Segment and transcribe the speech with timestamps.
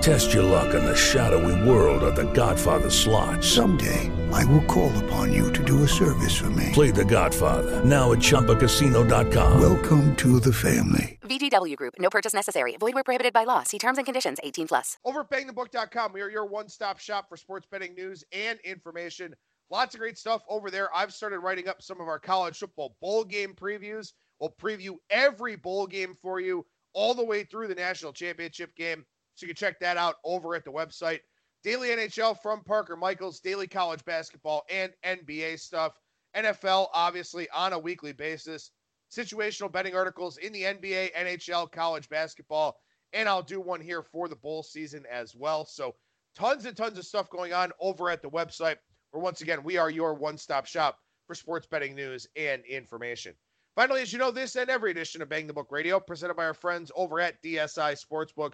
[0.00, 3.42] Test your luck in the shadowy world of The Godfather slot.
[3.42, 6.70] Someday, I will call upon you to do a service for me.
[6.72, 9.60] Play The Godfather now at ChumbaCasino.com.
[9.60, 11.18] Welcome to the family.
[11.22, 11.94] VGW Group.
[11.98, 12.76] No purchase necessary.
[12.76, 13.62] Void where prohibited by law.
[13.62, 14.38] See terms and conditions.
[14.42, 14.98] 18 plus.
[15.04, 19.34] Over at bangthebook.com, we are your one-stop shop for sports betting news and information.
[19.70, 20.94] Lots of great stuff over there.
[20.94, 24.12] I've started writing up some of our college football bowl game previews.
[24.38, 29.04] We'll preview every bowl game for you all the way through the national championship game.
[29.34, 31.20] So you can check that out over at the website.
[31.62, 35.98] Daily NHL from Parker Michaels, daily college basketball and NBA stuff.
[36.36, 38.70] NFL, obviously, on a weekly basis.
[39.10, 42.76] Situational betting articles in the NBA, NHL, college basketball.
[43.12, 45.64] And I'll do one here for the bowl season as well.
[45.64, 45.94] So
[46.34, 48.76] tons and tons of stuff going on over at the website,
[49.10, 53.34] where once again, we are your one stop shop for sports betting news and information.
[53.76, 56.44] Finally, as you know, this and every edition of Bang the Book Radio, presented by
[56.44, 58.52] our friends over at DSI Sportsbook.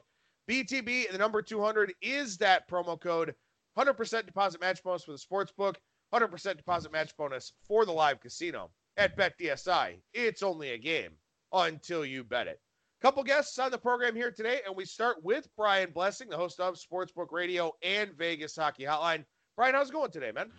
[0.51, 3.37] BTB the number 200 is that promo code.
[3.79, 5.79] 100% deposit match bonus for the sports book,
[6.13, 10.01] 100% deposit match bonus for the live casino at BetDSI.
[10.13, 11.13] It's only a game
[11.53, 12.61] until you bet it.
[13.01, 16.59] Couple guests on the program here today, and we start with Brian Blessing, the host
[16.59, 19.25] of Sportsbook Radio and Vegas Hockey Hotline.
[19.57, 20.51] Brian, how's it going today, man?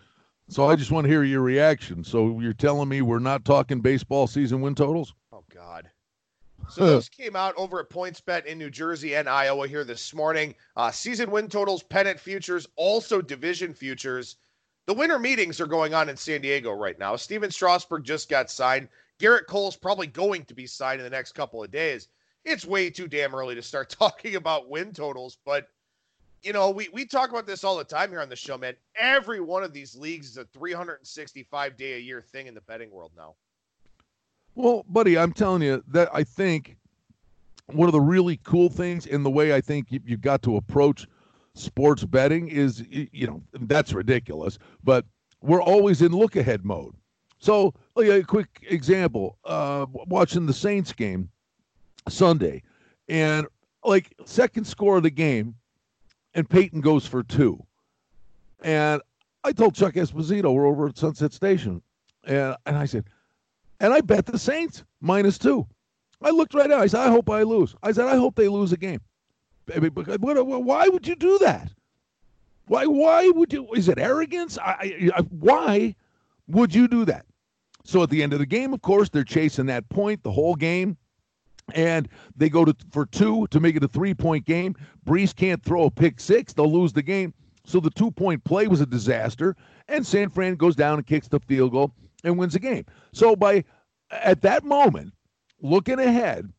[0.48, 2.06] So I just want to hear your reaction.
[2.06, 5.14] So you're telling me we're not talking baseball season win totals?
[5.34, 5.90] Oh God.
[6.70, 10.56] So those came out over at PointsBet in New Jersey and Iowa here this morning.
[10.78, 14.38] Uh, season win totals, pennant futures, also division futures.
[14.86, 17.16] The winter meetings are going on in San Diego right now.
[17.16, 18.88] Stephen Strasburg just got signed.
[19.20, 22.08] Gerrit Cole's probably going to be signed in the next couple of days.
[22.46, 25.68] It's way too damn early to start talking about win totals, but
[26.44, 28.76] you know, we, we talk about this all the time here on the show, man.
[28.96, 32.90] Every one of these leagues is a 365 day a year thing in the betting
[32.92, 33.36] world now.
[34.56, 36.78] Well, buddy, I'm telling you that I think
[37.68, 40.58] one of the really cool things in the way I think you, you got to
[40.58, 41.08] approach
[41.54, 45.06] sports betting is, you know, that's ridiculous, but
[45.42, 46.96] we're always in look ahead mode.
[47.40, 51.30] So, a quick example, uh, watching the Saints game
[52.08, 52.62] Sunday,
[53.10, 53.48] and
[53.84, 55.56] like second score of the game,
[56.36, 57.64] and Payton goes for two.
[58.62, 59.02] And
[59.44, 61.82] I told Chuck Esposito, we're over at Sunset Station,
[62.26, 63.06] and, and I said,
[63.82, 65.68] and I bet the Saints minus two.
[66.22, 66.82] I looked right out.
[66.82, 67.76] I said, I hope I lose.
[67.82, 69.02] I said, I hope they lose a game.
[69.66, 71.72] Why would you do that?
[72.68, 72.86] Why?
[72.86, 73.68] Why would you?
[73.74, 74.58] Is it arrogance?
[74.60, 75.96] I, I, why
[76.48, 77.26] would you do that?
[77.84, 80.56] So at the end of the game, of course, they're chasing that point the whole
[80.56, 80.96] game,
[81.74, 84.76] and they go to for two to make it a three-point game.
[85.06, 87.34] Brees can't throw a pick six; they'll lose the game.
[87.66, 89.56] So the two-point play was a disaster,
[89.88, 91.92] and San Fran goes down and kicks the field goal
[92.24, 92.86] and wins the game.
[93.14, 93.64] So by
[94.12, 95.14] at that moment,
[95.62, 96.52] looking ahead,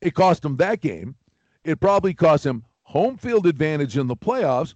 [0.00, 1.14] it cost him that game.
[1.64, 4.74] It probably cost him home field advantage in the playoffs.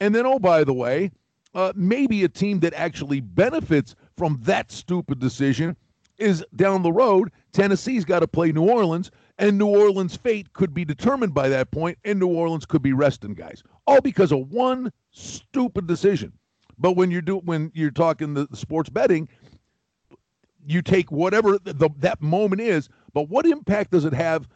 [0.00, 1.10] And then, oh, by the way,
[1.54, 5.76] uh, maybe a team that actually benefits from that stupid decision
[6.18, 7.30] is down the road.
[7.52, 11.70] Tennessee's got to play New Orleans, and New Orleans' fate could be determined by that
[11.70, 16.32] point, and New Orleans could be resting guys, all because of one stupid decision.
[16.78, 19.28] But when you're do when you're talking the, the sports betting,
[20.66, 24.48] you take whatever the, the, that moment is, but what impact does it have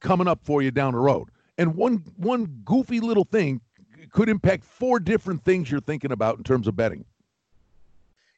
[0.00, 1.28] coming up for you down the road?
[1.58, 3.60] And one one goofy little thing
[4.10, 7.04] could impact four different things you're thinking about in terms of betting.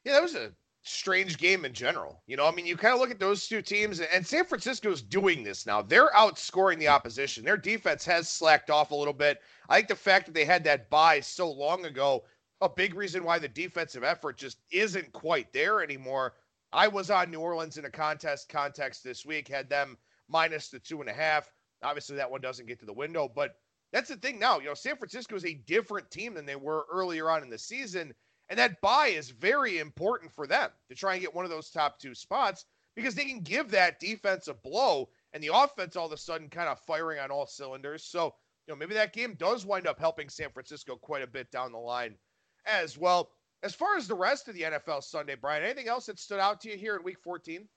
[0.03, 0.51] Yeah, that was a
[0.83, 2.21] strange game in general.
[2.27, 5.01] You know, I mean, you kind of look at those two teams, and San Francisco's
[5.01, 5.81] doing this now.
[5.81, 7.45] They're outscoring the opposition.
[7.45, 9.41] Their defense has slacked off a little bit.
[9.69, 12.25] I think the fact that they had that bye so long ago,
[12.63, 16.33] a big reason why the defensive effort just isn't quite there anymore.
[16.71, 20.79] I was on New Orleans in a contest context this week, had them minus the
[20.79, 21.51] two and a half.
[21.83, 23.57] Obviously, that one doesn't get to the window, but
[23.91, 24.59] that's the thing now.
[24.59, 27.59] You know, San Francisco is a different team than they were earlier on in the
[27.59, 28.13] season.
[28.49, 31.69] And that bye is very important for them to try and get one of those
[31.69, 36.07] top two spots because they can give that defense a blow and the offense all
[36.07, 38.03] of a sudden kind of firing on all cylinders.
[38.03, 38.35] So,
[38.67, 41.71] you know, maybe that game does wind up helping San Francisco quite a bit down
[41.71, 42.15] the line
[42.65, 43.29] as well.
[43.61, 46.59] As far as the rest of the NFL Sunday, Brian, anything else that stood out
[46.61, 47.67] to you here in week 14?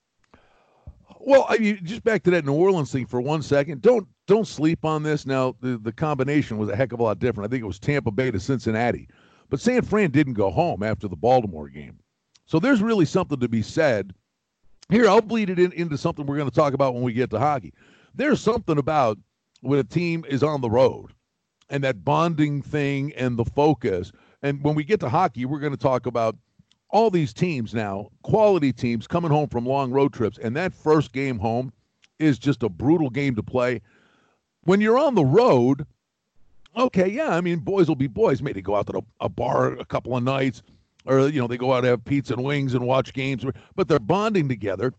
[1.19, 3.81] Well, I mean, just back to that New Orleans thing for one second.
[3.81, 5.25] Don't don't sleep on this.
[5.25, 7.49] Now, the, the combination was a heck of a lot different.
[7.49, 9.07] I think it was Tampa Bay to Cincinnati.
[9.49, 11.97] But San Fran didn't go home after the Baltimore game.
[12.45, 14.13] So there's really something to be said.
[14.89, 17.29] Here, I'll bleed it in, into something we're going to talk about when we get
[17.31, 17.73] to hockey.
[18.13, 19.17] There's something about
[19.61, 21.13] when a team is on the road
[21.69, 24.11] and that bonding thing and the focus.
[24.41, 26.35] And when we get to hockey, we're going to talk about
[26.89, 30.37] all these teams now, quality teams coming home from long road trips.
[30.37, 31.73] And that first game home
[32.19, 33.81] is just a brutal game to play.
[34.61, 35.85] When you're on the road,
[36.75, 38.41] okay, yeah, I mean, boys will be boys.
[38.41, 40.61] Maybe they go out to a bar a couple of nights,
[41.05, 43.45] or you know, they go out to have pizza and wings and watch games,
[43.75, 44.93] but they're bonding together.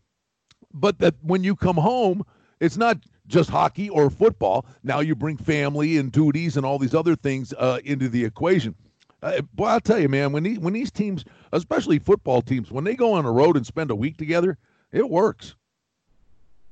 [0.73, 2.25] But that when you come home,
[2.61, 4.67] it's not just hockey or football.
[4.83, 8.75] Now you bring family and duties and all these other things uh, into the equation.
[9.23, 12.85] Uh, boy, I'll tell you, man, when these, when these teams, especially football teams, when
[12.85, 14.59] they go on a road and spend a week together,
[14.93, 15.57] it works.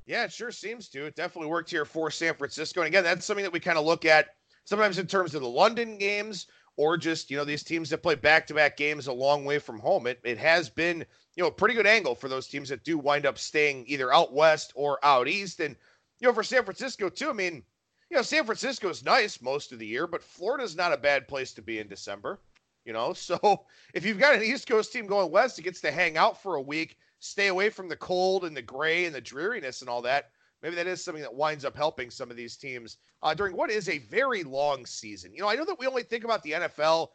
[0.06, 1.06] Yeah, it sure seems to.
[1.06, 2.80] It definitely worked here for San Francisco.
[2.80, 5.48] And again, that's something that we kind of look at sometimes in terms of the
[5.48, 6.46] London games
[6.76, 9.58] or just, you know, these teams that play back to back games a long way
[9.58, 10.06] from home.
[10.06, 11.04] It, it has been,
[11.34, 14.12] you know, a pretty good angle for those teams that do wind up staying either
[14.12, 15.58] out west or out east.
[15.58, 15.74] And,
[16.20, 17.64] you know, for San Francisco, too, I mean,
[18.10, 21.26] you know, San Francisco is nice most of the year, but Florida's not a bad
[21.26, 22.40] place to be in December.
[22.84, 25.90] You know, so if you've got an East Coast team going west, it gets to
[25.90, 29.20] hang out for a week, stay away from the cold and the gray and the
[29.20, 30.30] dreariness and all that.
[30.62, 33.70] Maybe that is something that winds up helping some of these teams uh, during what
[33.70, 35.34] is a very long season.
[35.34, 37.08] You know, I know that we only think about the NFL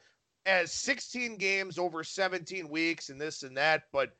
[0.46, 4.12] as 16 games over 17 weeks and this and that, but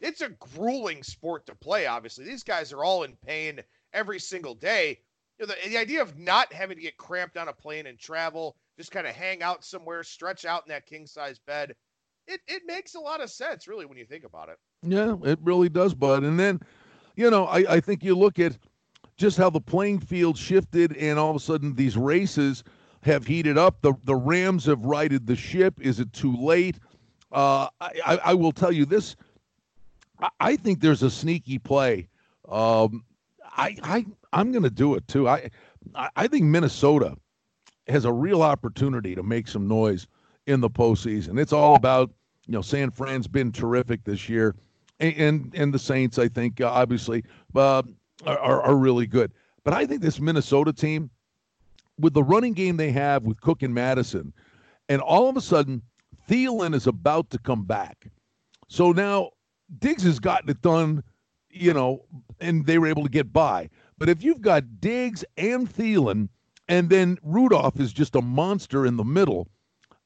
[0.00, 1.86] it's a grueling sport to play.
[1.86, 3.60] Obviously, these guys are all in pain
[3.92, 5.00] every single day
[5.38, 7.98] you know, the, the idea of not having to get cramped on a plane and
[7.98, 11.74] travel, just kind of hang out somewhere, stretch out in that king size bed,
[12.26, 14.58] it, it makes a lot of sense, really, when you think about it.
[14.82, 16.24] Yeah, it really does, bud.
[16.24, 16.60] And then,
[17.16, 18.58] you know, I, I think you look at
[19.16, 22.62] just how the playing field shifted, and all of a sudden these races
[23.02, 23.80] have heated up.
[23.80, 25.80] The the Rams have righted the ship.
[25.80, 26.78] Is it too late?
[27.32, 29.16] Uh, I, I will tell you this.
[30.20, 32.08] I, I think there's a sneaky play.
[32.48, 33.04] Um,
[33.44, 35.28] I, I I'm going to do it too.
[35.28, 35.50] I
[36.16, 37.16] I think Minnesota
[37.88, 40.06] has a real opportunity to make some noise
[40.46, 41.38] in the postseason.
[41.40, 42.10] It's all about
[42.46, 44.56] you know San Fran's been terrific this year,
[45.00, 47.82] and and, and the Saints I think uh, obviously uh,
[48.26, 49.32] are, are really good.
[49.64, 51.10] But I think this Minnesota team,
[51.98, 54.32] with the running game they have with Cook and Mattison,
[54.88, 55.82] and all of a sudden
[56.28, 58.08] Thielen is about to come back.
[58.68, 59.30] So now
[59.78, 61.02] Diggs has gotten it done,
[61.50, 62.04] you know,
[62.40, 63.68] and they were able to get by.
[63.98, 66.28] But if you've got Diggs and Thielen,
[66.68, 69.48] and then Rudolph is just a monster in the middle,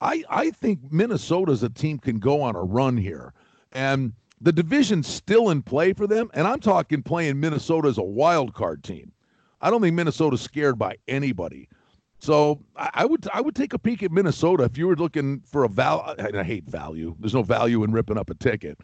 [0.01, 3.35] I, I think Minnesota's a team can go on a run here.
[3.73, 6.31] And the division's still in play for them.
[6.35, 9.13] And I'm talking playing Minnesota as a wild card team.
[9.61, 11.69] I don't think Minnesota's scared by anybody.
[12.19, 15.65] So I, would I would take a peek at Minnesota if you were looking for
[15.65, 16.15] a value.
[16.19, 17.17] I hate value.
[17.19, 18.79] There's no value in ripping up a ticket.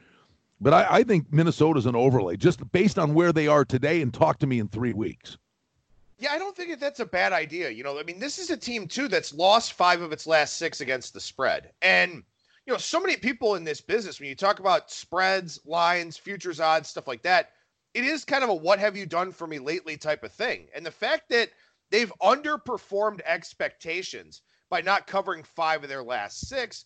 [0.60, 4.12] But I, I think Minnesota's an overlay just based on where they are today and
[4.12, 5.38] talk to me in three weeks.
[6.18, 7.70] Yeah, I don't think that that's a bad idea.
[7.70, 10.56] You know, I mean, this is a team too that's lost five of its last
[10.56, 11.70] six against the spread.
[11.80, 12.24] And,
[12.66, 16.58] you know, so many people in this business, when you talk about spreads, lines, futures
[16.58, 17.52] odds, stuff like that,
[17.94, 20.66] it is kind of a what have you done for me lately type of thing.
[20.74, 21.50] And the fact that
[21.90, 26.84] they've underperformed expectations by not covering five of their last six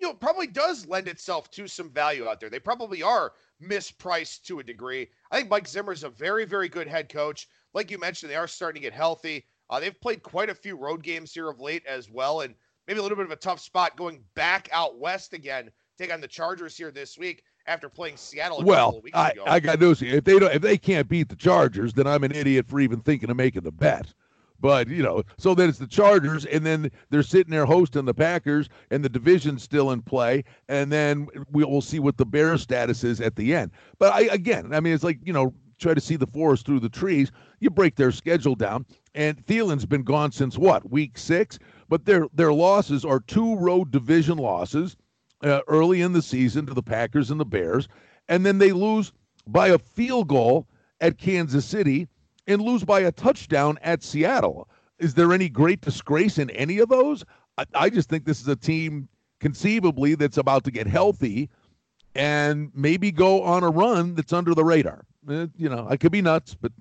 [0.00, 2.50] you know, probably does lend itself to some value out there.
[2.50, 5.08] They probably are mispriced to a degree.
[5.30, 7.48] I think Mike Zimmer is a very, very good head coach.
[7.74, 9.46] Like you mentioned, they are starting to get healthy.
[9.70, 12.54] Uh, they've played quite a few road games here of late as well, and
[12.86, 15.70] maybe a little bit of a tough spot going back out west again.
[15.98, 18.62] Take on the Chargers here this week after playing Seattle.
[18.62, 20.00] well, I, I got news.
[20.00, 23.00] If they don't, if they can't beat the Chargers, then I'm an idiot for even
[23.00, 24.14] thinking of making the bet.
[24.60, 28.14] But you know, so then it's the Chargers, and then they're sitting there hosting the
[28.14, 33.04] Packers, and the division's still in play, and then we'll see what the Bears status
[33.04, 33.70] is at the end.
[33.98, 36.80] But I again, I mean, it's like you know, try to see the forest through
[36.80, 37.30] the trees.
[37.60, 38.84] You break their schedule down,
[39.14, 43.92] and Thielen's been gone since what week six, but their their losses are two road
[43.92, 44.96] division losses
[45.44, 47.88] uh, early in the season to the Packers and the Bears,
[48.28, 49.12] and then they lose
[49.46, 50.66] by a field goal
[51.00, 52.08] at Kansas City
[52.48, 54.68] and lose by a touchdown at Seattle.
[54.98, 57.24] Is there any great disgrace in any of those?
[57.56, 61.48] I, I just think this is a team conceivably that's about to get healthy
[62.16, 65.04] and maybe go on a run that's under the radar.
[65.28, 66.72] Uh, you know, I could be nuts, but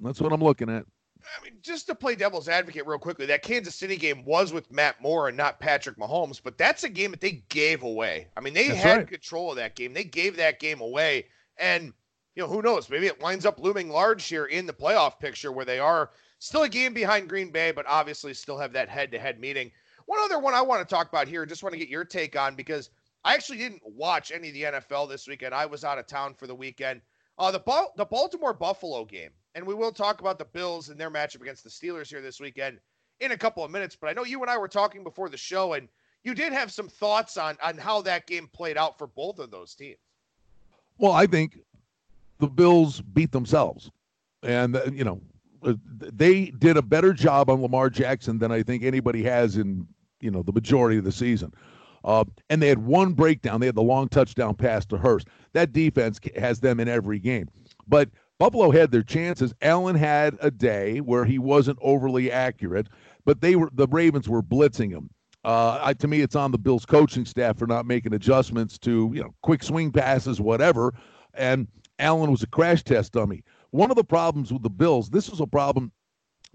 [0.00, 0.84] That's what I'm looking at.
[1.22, 4.70] I mean, just to play devil's advocate real quickly, that Kansas City game was with
[4.70, 8.28] Matt Moore and not Patrick Mahomes, but that's a game that they gave away.
[8.36, 9.08] I mean, they That's had right.
[9.08, 9.92] control of that game.
[9.92, 11.26] They gave that game away.
[11.58, 11.92] And,
[12.36, 12.90] you know, who knows?
[12.90, 16.64] Maybe it winds up looming large here in the playoff picture where they are still
[16.64, 19.72] a game behind Green Bay, but obviously still have that head to head meeting.
[20.04, 22.38] One other one I want to talk about here, just want to get your take
[22.38, 22.90] on because
[23.24, 25.54] I actually didn't watch any of the NFL this weekend.
[25.54, 27.00] I was out of town for the weekend.
[27.38, 31.00] Uh, the Bal- the Baltimore Buffalo game, and we will talk about the Bills and
[31.00, 32.78] their matchup against the Steelers here this weekend
[33.20, 33.96] in a couple of minutes.
[33.96, 35.88] But I know you and I were talking before the show, and
[36.22, 39.50] you did have some thoughts on on how that game played out for both of
[39.50, 39.98] those teams.
[40.98, 41.58] Well, I think
[42.38, 43.90] the Bills beat themselves,
[44.42, 45.20] and uh, you know
[45.62, 49.86] uh, they did a better job on Lamar Jackson than I think anybody has in
[50.20, 51.52] you know the majority of the season.
[52.04, 53.58] Uh, and they had one breakdown.
[53.58, 55.26] They had the long touchdown pass to Hurst.
[55.54, 57.48] That defense has them in every game.
[57.88, 59.52] But Buffalo had their chances.
[59.60, 62.88] Allen had a day where he wasn't overly accurate,
[63.24, 65.10] but they were the Ravens were blitzing him.
[65.44, 69.10] Uh, I, to me, it's on the Bills coaching staff for not making adjustments to
[69.14, 70.92] you know quick swing passes, whatever.
[71.34, 71.66] And
[71.98, 73.42] Allen was a crash test dummy.
[73.70, 75.92] One of the problems with the Bills, this was a problem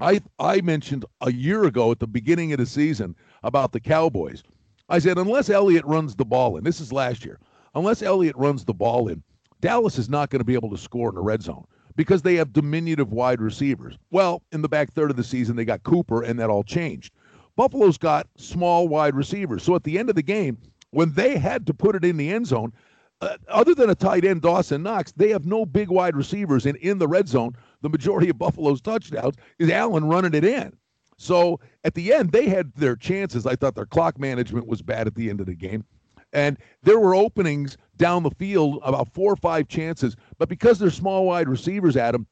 [0.01, 4.43] I I mentioned a year ago at the beginning of the season about the Cowboys.
[4.89, 7.39] I said unless Elliott runs the ball in, this is last year.
[7.75, 9.23] Unless Elliott runs the ball in,
[9.61, 12.35] Dallas is not going to be able to score in the red zone because they
[12.35, 13.97] have diminutive wide receivers.
[14.09, 17.13] Well, in the back third of the season, they got Cooper, and that all changed.
[17.55, 19.61] Buffalo's got small wide receivers.
[19.63, 20.57] So at the end of the game,
[20.89, 22.73] when they had to put it in the end zone,
[23.21, 26.65] uh, other than a tight end, Dawson Knox, they have no big wide receivers.
[26.65, 30.75] And in the red zone, the majority of Buffalo's touchdowns is Allen running it in.
[31.17, 33.45] So at the end, they had their chances.
[33.45, 35.85] I thought their clock management was bad at the end of the game.
[36.33, 40.15] And there were openings down the field, about four or five chances.
[40.39, 42.25] But because they're small wide receivers, Adam,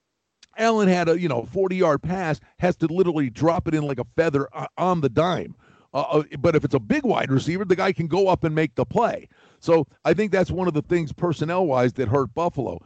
[0.58, 4.00] Allen had a you know 40 yard pass, has to literally drop it in like
[4.00, 5.56] a feather uh, on the dime.
[5.94, 8.56] Uh, uh, but if it's a big wide receiver, the guy can go up and
[8.56, 9.28] make the play.
[9.60, 12.80] So I think that's one of the things personnel wise that hurt Buffalo.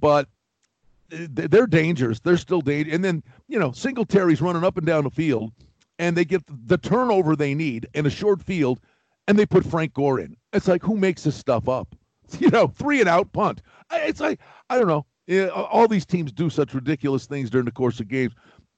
[0.00, 0.28] But
[1.10, 2.20] they're dangerous.
[2.20, 2.94] They're still dangerous.
[2.94, 5.52] And then, you know, Singletary's running up and down the field,
[5.98, 8.80] and they get the turnover they need in a short field,
[9.26, 10.36] and they put Frank Gore in.
[10.52, 11.94] It's like, who makes this stuff up?
[12.38, 13.60] You know, three and out punt.
[13.92, 15.04] It's like, I don't know.
[15.50, 18.34] All these teams do such ridiculous things during the course of games.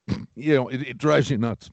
[0.34, 1.70] you know, it, it drives you nuts.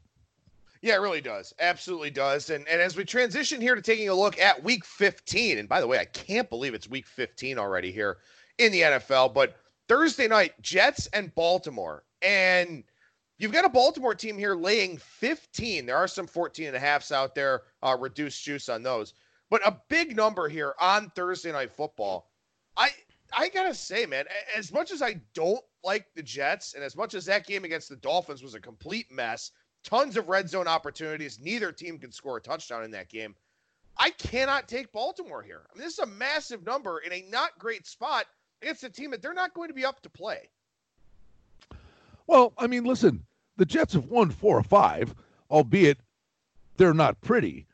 [0.81, 1.53] Yeah, it really does.
[1.59, 2.49] Absolutely does.
[2.49, 5.81] And and as we transition here to taking a look at week 15, and by
[5.81, 8.17] the way, I can't believe it's week 15 already here
[8.57, 9.57] in the NFL, but
[9.87, 12.03] Thursday night, Jets and Baltimore.
[12.21, 12.83] And
[13.39, 15.85] you've got a Baltimore team here laying 15.
[15.85, 19.13] There are some 14 and a halfs out there, uh, reduced juice on those.
[19.49, 22.29] But a big number here on Thursday night football.
[22.77, 22.91] I
[23.33, 27.13] I gotta say, man, as much as I don't like the Jets, and as much
[27.13, 29.51] as that game against the Dolphins was a complete mess,
[29.83, 31.39] tons of red zone opportunities.
[31.41, 33.35] Neither team can score a touchdown in that game.
[33.97, 35.61] I cannot take Baltimore here.
[35.69, 38.25] I mean, this is a massive number in a not great spot
[38.61, 40.49] against a team that they're not going to be up to play.
[42.27, 43.25] Well, I mean, listen,
[43.57, 45.13] the Jets have won four or five,
[45.51, 45.99] albeit
[46.77, 47.65] they're not pretty.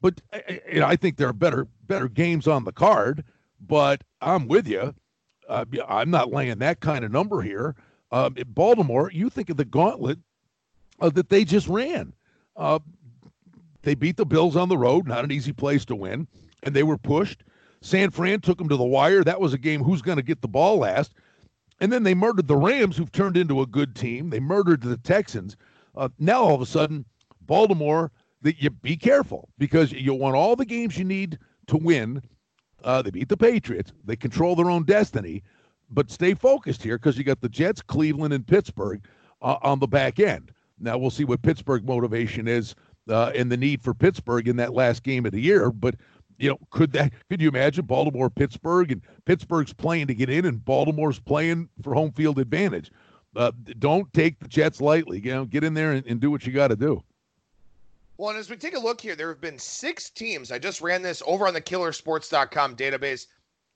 [0.00, 0.20] But
[0.68, 3.24] you know, I think there are better better games on the card.
[3.60, 4.94] But I'm with you.
[5.48, 7.76] Uh, I'm not laying that kind of number here.
[8.10, 10.18] Uh, Baltimore, you think of the gauntlet
[11.02, 12.14] uh, that they just ran.
[12.56, 12.78] Uh,
[13.82, 16.28] they beat the Bills on the road, not an easy place to win,
[16.62, 17.42] and they were pushed.
[17.80, 19.24] San Fran took them to the wire.
[19.24, 21.12] That was a game who's going to get the ball last.
[21.80, 24.30] And then they murdered the Rams, who've turned into a good team.
[24.30, 25.56] They murdered the Texans.
[25.96, 27.04] Uh, now all of a sudden,
[27.40, 32.22] Baltimore, that you be careful because you want all the games you need to win.
[32.84, 33.92] Uh, they beat the Patriots.
[34.04, 35.42] They control their own destiny,
[35.90, 39.04] but stay focused here because you got the Jets, Cleveland, and Pittsburgh
[39.40, 40.51] uh, on the back end.
[40.82, 42.74] Now we'll see what Pittsburgh motivation is
[43.08, 45.70] uh, and the need for Pittsburgh in that last game of the year.
[45.70, 45.94] But
[46.38, 50.44] you know, could that could you imagine Baltimore, Pittsburgh, and Pittsburgh's playing to get in,
[50.44, 52.90] and Baltimore's playing for home field advantage.
[53.34, 55.20] Uh, don't take the Jets lightly.
[55.20, 57.02] You know, get in there and, and do what you got to do.
[58.18, 60.52] Well, and as we take a look here, there have been six teams.
[60.52, 63.26] I just ran this over on the killersports.com database.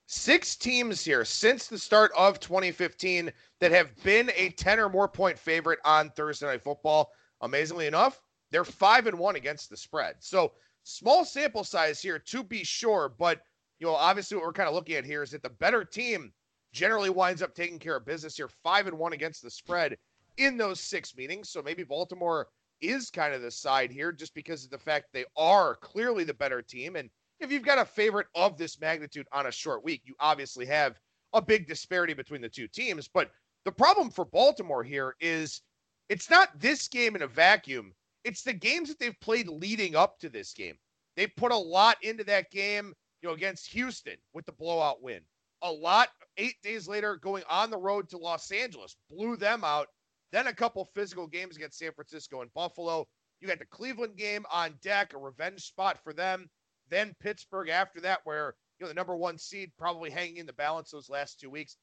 [0.09, 5.09] Six teams here since the start of 2015 that have been a 10 or more
[5.09, 7.11] point favorite on Thursday Night Football.
[7.41, 10.15] Amazingly enough, they're five and one against the spread.
[10.19, 13.41] So small sample size here to be sure, but
[13.79, 16.31] you know, obviously what we're kind of looking at here is that the better team
[16.71, 19.97] generally winds up taking care of business here, five and one against the spread
[20.37, 21.49] in those six meetings.
[21.49, 22.47] So maybe Baltimore
[22.79, 26.33] is kind of the side here just because of the fact they are clearly the
[26.33, 26.95] better team.
[26.95, 27.09] And
[27.39, 30.99] if you've got a favorite of this magnitude on a short week, you obviously have
[31.33, 33.07] a big disparity between the two teams.
[33.07, 33.31] But
[33.65, 35.61] The problem for Baltimore here is
[36.09, 37.93] it's not this game in a vacuum.
[38.23, 40.75] It's the games that they've played leading up to this game.
[41.17, 45.21] They put a lot into that game, you know, against Houston with the blowout win.
[45.63, 49.87] A lot eight days later going on the road to Los Angeles, blew them out.
[50.31, 53.07] Then a couple physical games against San Francisco and Buffalo.
[53.41, 56.49] You got the Cleveland game on deck, a revenge spot for them.
[56.89, 60.53] Then Pittsburgh after that, where you know the number one seed probably hanging in the
[60.53, 61.77] balance those last two weeks.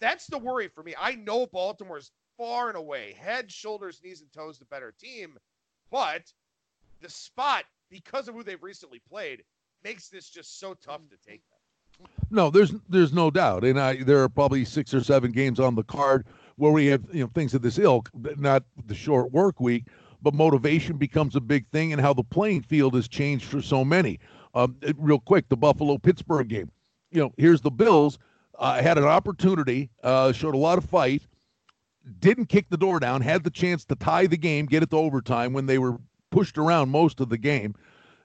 [0.00, 0.94] That's the worry for me.
[0.98, 5.36] I know Baltimore's far and away, head, shoulders, knees, and toes, the better team,
[5.90, 6.22] but
[7.00, 9.42] the spot, because of who they've recently played,
[9.84, 12.08] makes this just so tough to take them.
[12.30, 15.74] No, there's there's no doubt, and I there are probably six or seven games on
[15.74, 16.26] the card
[16.56, 19.86] where we have you know things of this ilk, not the short work week,
[20.22, 23.84] but motivation becomes a big thing, and how the playing field has changed for so
[23.84, 24.18] many.
[24.54, 26.70] Um, real quick, the Buffalo Pittsburgh game.
[27.10, 28.18] You know, here's the Bills.
[28.58, 31.22] Uh, had an opportunity, uh, showed a lot of fight,
[32.18, 34.96] didn't kick the door down, had the chance to tie the game, get it to
[34.96, 35.98] overtime when they were
[36.30, 37.74] pushed around most of the game,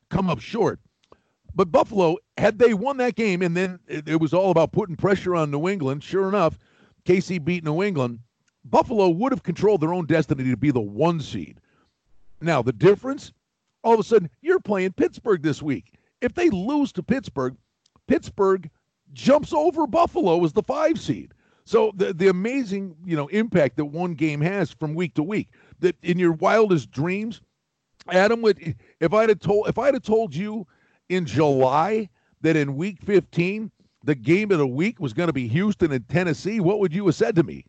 [0.10, 0.80] come up short.
[1.54, 4.98] But Buffalo, had they won that game, and then it, it was all about putting
[4.98, 6.58] pressure on New England, sure enough,
[7.06, 8.20] KC beat New England.
[8.66, 11.62] Buffalo would have controlled their own destiny to be the one seed.
[12.42, 13.32] Now, the difference,
[13.84, 15.94] all of a sudden, you're playing Pittsburgh this week.
[16.26, 17.56] If they lose to Pittsburgh,
[18.08, 18.70] Pittsburgh
[19.14, 21.34] jumps over Buffalo as the five seed.
[21.66, 25.50] So the the amazing you know impact that one game has from week to week.
[25.80, 27.42] That in your wildest dreams,
[28.10, 30.66] Adam would if I'd have told if I'd have told you
[31.10, 32.10] in July
[32.42, 33.72] that in week 15
[34.04, 37.06] the game of the week was going to be Houston and Tennessee, what would you
[37.08, 37.66] have said to me?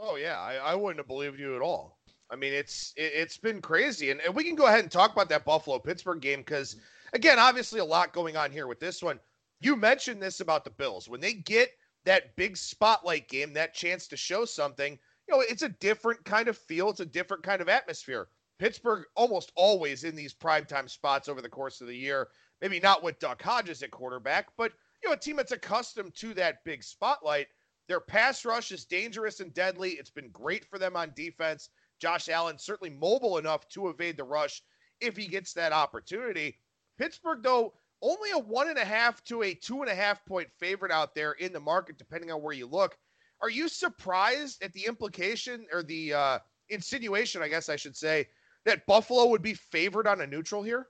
[0.00, 1.98] Oh yeah, I, I wouldn't have believed you at all.
[2.30, 5.12] I mean, it's it, has been crazy, and, and we can go ahead and talk
[5.12, 6.76] about that Buffalo Pittsburgh game because
[7.12, 9.20] again, obviously a lot going on here with this one.
[9.60, 11.70] You mentioned this about the Bills when they get
[12.04, 14.98] that big spotlight game, that chance to show something.
[15.28, 16.90] You know, it's a different kind of feel.
[16.90, 18.28] It's a different kind of atmosphere.
[18.58, 22.28] Pittsburgh almost always in these primetime spots over the course of the year.
[22.60, 26.34] Maybe not with Duck Hodges at quarterback, but you know, a team that's accustomed to
[26.34, 27.46] that big spotlight.
[27.86, 29.92] Their pass rush is dangerous and deadly.
[29.92, 31.70] It's been great for them on defense.
[32.00, 34.62] Josh Allen certainly mobile enough to evade the rush
[35.00, 36.58] if he gets that opportunity.
[36.98, 40.48] Pittsburgh, though, only a one and a half to a two and a half point
[40.58, 42.96] favorite out there in the market, depending on where you look.
[43.40, 48.26] Are you surprised at the implication or the uh, insinuation, I guess I should say,
[48.64, 50.88] that Buffalo would be favored on a neutral here?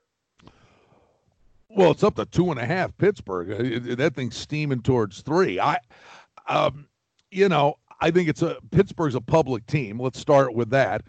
[1.69, 2.97] Well, it's up to two and a half.
[2.97, 5.59] Pittsburgh, that thing's steaming towards three.
[5.59, 5.77] I,
[6.47, 6.87] um,
[7.29, 9.99] you know, I think it's a Pittsburgh's a public team.
[9.99, 11.03] Let's start with that.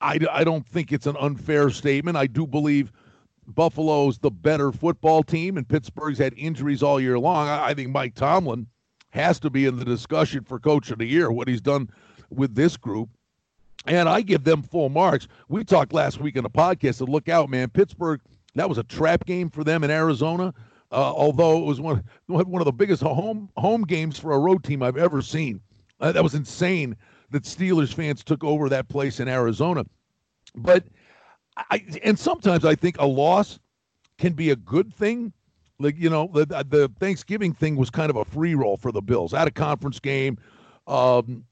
[0.00, 2.16] I, I don't think it's an unfair statement.
[2.16, 2.90] I do believe
[3.48, 7.48] Buffalo's the better football team, and Pittsburgh's had injuries all year long.
[7.48, 8.66] I, think Mike Tomlin
[9.10, 11.30] has to be in the discussion for Coach of the Year.
[11.30, 11.88] What he's done
[12.30, 13.08] with this group
[13.86, 15.28] and I give them full marks.
[15.48, 17.68] We talked last week in the podcast to look out, man.
[17.68, 18.20] Pittsburgh,
[18.54, 20.52] that was a trap game for them in Arizona.
[20.92, 24.62] Uh, although it was one one of the biggest home home games for a road
[24.62, 25.60] team I've ever seen.
[26.00, 26.96] Uh, that was insane
[27.30, 29.84] that Steelers fans took over that place in Arizona.
[30.54, 30.84] But
[31.56, 33.58] I and sometimes I think a loss
[34.18, 35.32] can be a good thing.
[35.78, 39.02] Like you know, the the Thanksgiving thing was kind of a free roll for the
[39.02, 40.38] Bills, at a conference game.
[40.86, 41.44] Um,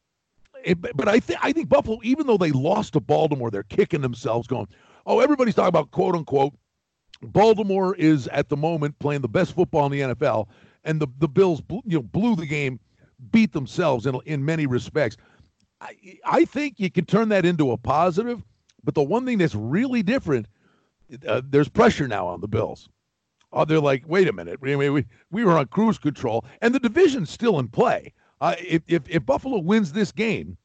[0.65, 4.01] it, but I think I think Buffalo, even though they lost to Baltimore, they're kicking
[4.01, 4.69] themselves, going,
[5.07, 6.55] "Oh, everybody's talking about quote unquote."
[7.23, 10.49] Baltimore is at the moment playing the best football in the NFL,
[10.85, 12.81] and the the Bills, you know, blew the game,
[13.31, 15.17] beat themselves in in many respects.
[15.81, 18.43] I I think you can turn that into a positive,
[18.85, 20.47] but the one thing that's really different,
[21.27, 22.89] uh, there's pressure now on the Bills.
[23.53, 26.81] Oh, they're like, wait a minute, we, we, we were on cruise control, and the
[26.81, 28.13] division's still in play.
[28.41, 30.57] Uh, if, if, if Buffalo wins this game,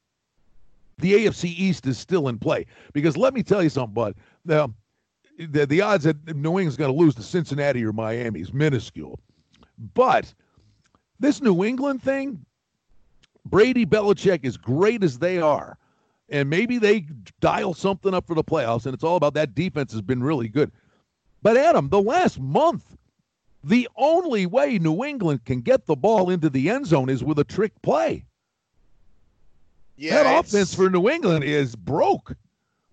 [0.98, 2.66] the AFC East is still in play.
[2.94, 4.16] Because let me tell you something, bud.
[4.46, 4.70] The,
[5.38, 9.20] the, the odds that New England's going to lose to Cincinnati or Miami is minuscule.
[9.94, 10.34] But
[11.20, 12.46] this New England thing,
[13.46, 15.78] Brady Belichick, as great as they are,
[16.32, 17.06] and maybe they
[17.40, 20.48] dial something up for the playoffs, and it's all about that defense has been really
[20.48, 20.72] good.
[21.42, 22.98] But Adam, the last month,
[23.64, 27.40] the only way New England can get the ball into the end zone is with
[27.40, 28.26] a trick play.
[29.98, 32.36] Yeah, that offense for New England is broke.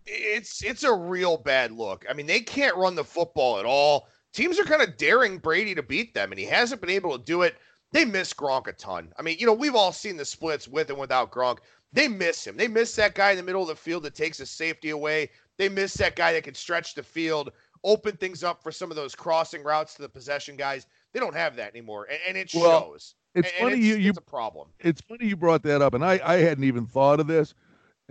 [0.07, 2.05] It's it's a real bad look.
[2.11, 4.09] I mean, they can't run the football at all.
[4.33, 7.25] Teams are kind of daring Brady to beat them, and he hasn't been able to
[7.25, 7.57] do it.
[7.93, 9.13] They miss Gronk a ton.
[9.19, 11.59] I mean, you know, we've all seen the splits with and without Gronk.
[11.93, 12.57] They miss him.
[12.57, 15.31] They miss that guy in the middle of the field that takes a safety away.
[15.57, 17.53] They miss that guy that can stretch the field
[17.85, 20.87] open things up for some of those crossing routes to the possession guys.
[21.13, 23.15] They don't have that anymore, and, and it well, shows.
[23.35, 24.69] It's And funny it's, you you it's a problem.
[24.81, 27.55] it's funny you brought that up, and I I hadn't even thought of this.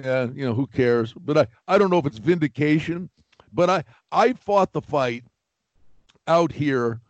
[0.03, 1.13] Yeah, you know who cares?
[1.13, 3.09] But I I don't know if it's vindication,
[3.51, 5.23] but I I fought the fight
[6.27, 7.01] out here,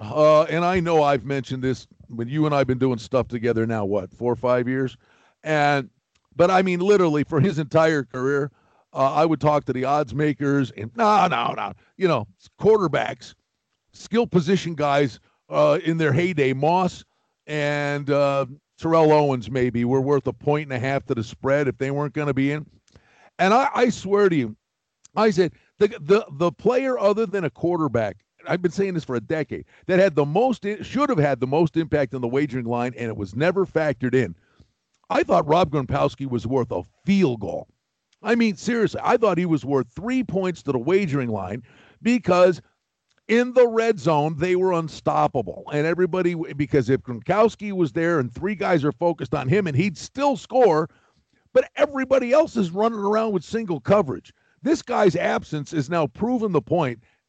[0.00, 3.66] uh, and I know I've mentioned this when you and I've been doing stuff together
[3.66, 3.84] now.
[3.84, 4.96] What four or five years,
[5.42, 5.90] and
[6.36, 8.50] but I mean literally for his entire career,
[8.92, 12.26] uh, I would talk to the odds makers and no no no, you know
[12.60, 13.34] quarterbacks,
[13.92, 15.18] skill position guys
[15.48, 17.04] uh, in their heyday, Moss
[17.46, 18.46] and uh,
[18.78, 21.90] Terrell Owens maybe were worth a point and a half to the spread if they
[21.90, 22.66] weren't going to be in.
[23.38, 24.56] And I, I swear to you,
[25.14, 28.18] I said the, the the player other than a quarterback.
[28.48, 31.46] I've been saying this for a decade that had the most should have had the
[31.46, 34.36] most impact on the wagering line, and it was never factored in.
[35.08, 37.68] I thought Rob Gronkowski was worth a field goal.
[38.22, 41.62] I mean, seriously, I thought he was worth three points to the wagering line
[42.02, 42.60] because
[43.28, 45.64] in the red zone, they were unstoppable.
[45.72, 49.76] And everybody, because if Gronkowski was there and three guys are focused on him and
[49.76, 50.88] he'd still score,
[51.52, 54.32] but everybody else is running around with single coverage.
[54.62, 57.02] This guy's absence is now proven the point.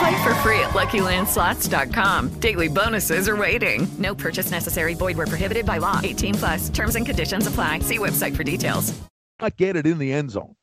[0.00, 2.40] Play for free at LuckyLandSlots.com.
[2.40, 3.86] Daily bonuses are waiting.
[3.98, 4.94] No purchase necessary.
[4.94, 6.00] Void where prohibited by law.
[6.02, 6.68] 18 plus.
[6.70, 7.80] Terms and conditions apply.
[7.80, 8.98] See website for details.
[9.42, 10.56] Not get it in the end zone.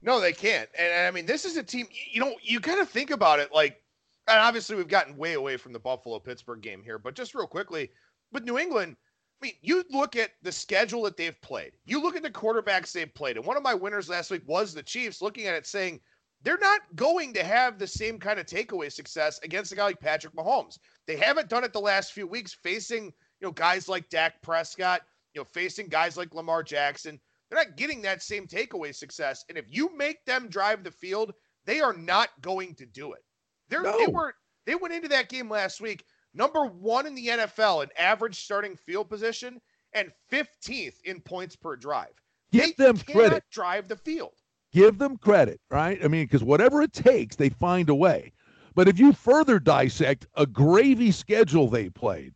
[0.00, 0.70] No, they can't.
[0.78, 1.86] And, and I mean, this is a team.
[2.10, 3.82] You know, you kind of think about it like,
[4.26, 7.46] and obviously we've gotten way away from the Buffalo Pittsburgh game here, but just real
[7.46, 7.90] quickly,
[8.32, 8.96] with New England,
[9.42, 11.72] I mean, you look at the schedule that they've played.
[11.84, 13.36] You look at the quarterbacks they've played.
[13.36, 16.00] And one of my winners last week was the Chiefs, looking at it saying
[16.46, 19.98] they're not going to have the same kind of takeaway success against a guy like
[19.98, 20.78] Patrick Mahomes.
[21.08, 25.00] They haven't done it the last few weeks, facing, you know, guys like Dak Prescott,
[25.34, 27.18] you know, facing guys like Lamar Jackson.
[27.50, 29.44] They're not getting that same takeaway success.
[29.48, 31.32] And if you make them drive the field,
[31.64, 33.24] they are not going to do it.
[33.68, 33.98] They're, No.
[33.98, 34.32] They were
[34.66, 38.76] they went into that game last week number one in the NFL in average starting
[38.76, 39.60] field position
[39.94, 42.14] and 15th in points per drive.
[42.52, 43.44] Give they them cannot credit.
[43.50, 44.34] drive the field.
[44.76, 45.98] Give them credit, right?
[46.04, 48.30] I mean, because whatever it takes, they find a way.
[48.74, 52.34] But if you further dissect a gravy schedule they played,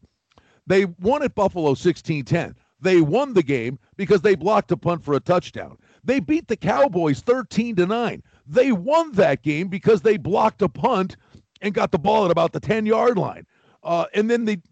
[0.66, 2.54] they won at Buffalo 16 10.
[2.80, 5.76] They won the game because they blocked a punt for a touchdown.
[6.02, 8.22] They beat the Cowboys 13 to 9.
[8.46, 11.18] They won that game because they blocked a punt
[11.60, 13.44] and got the ball at about the 10 yard line.
[13.82, 14.62] Uh, and then they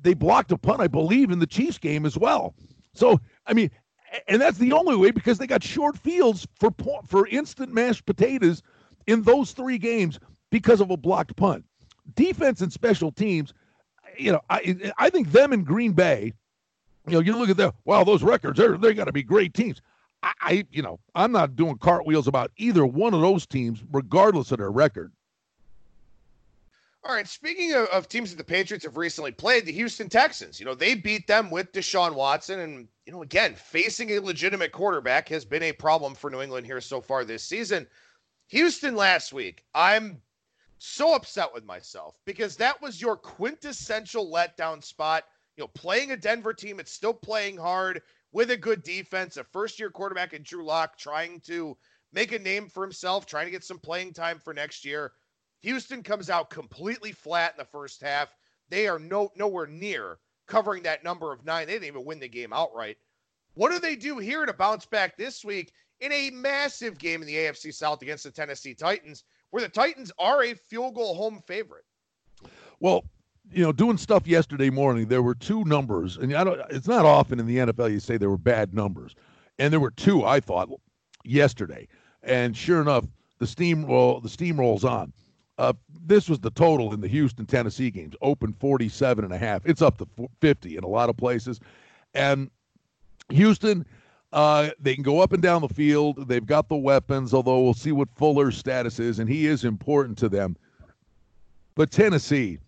[0.00, 2.54] they blocked a punt, I believe, in the Chiefs game as well.
[2.94, 3.70] So I mean,
[4.26, 6.72] and that's the only way because they got short fields for
[7.06, 8.62] for instant mashed potatoes
[9.06, 10.18] in those three games
[10.50, 11.64] because of a blocked punt.
[12.14, 13.52] Defense and special teams,
[14.16, 16.32] you know, I I think them in Green Bay,
[17.06, 17.72] you know, you look at them.
[17.84, 19.82] Wow, those records, they're they got to be great teams.
[20.22, 24.50] I, I, you know, I'm not doing cartwheels about either one of those teams, regardless
[24.50, 25.12] of their record.
[27.04, 27.28] All right.
[27.28, 30.74] Speaking of, of teams that the Patriots have recently played, the Houston Texans, you know,
[30.74, 32.60] they beat them with Deshaun Watson.
[32.60, 36.66] And, you know, again, facing a legitimate quarterback has been a problem for New England
[36.66, 37.86] here so far this season.
[38.48, 40.20] Houston last week, I'm
[40.76, 45.24] so upset with myself because that was your quintessential letdown spot.
[45.56, 49.44] You know, playing a Denver team, it's still playing hard with a good defense, a
[49.44, 51.78] first year quarterback in Drew Lock trying to
[52.12, 55.12] make a name for himself, trying to get some playing time for next year.
[55.62, 58.28] Houston comes out completely flat in the first half.
[58.68, 61.66] They are no nowhere near covering that number of nine.
[61.66, 62.96] They didn't even win the game outright.
[63.54, 67.26] What do they do here to bounce back this week in a massive game in
[67.26, 71.42] the AFC South against the Tennessee Titans, where the Titans are a field goal home
[71.46, 71.84] favorite?
[72.80, 73.04] Well,
[73.52, 76.60] you know, doing stuff yesterday morning, there were two numbers, and I don't.
[76.70, 79.14] It's not often in the NFL you say there were bad numbers,
[79.58, 80.68] and there were two I thought
[81.24, 81.88] yesterday,
[82.22, 83.06] and sure enough,
[83.38, 85.12] the steam steamroll the steamrolls on.
[85.58, 85.72] Uh,
[86.06, 89.66] this was the total in the Houston Tennessee games, open 47 and a half.
[89.66, 90.06] It's up to
[90.40, 91.60] 50 in a lot of places,
[92.14, 92.50] and
[93.30, 93.84] Houston.
[94.30, 96.28] Uh, they can go up and down the field.
[96.28, 100.18] They've got the weapons, although we'll see what Fuller's status is, and he is important
[100.18, 100.54] to them.
[101.76, 102.58] But Tennessee,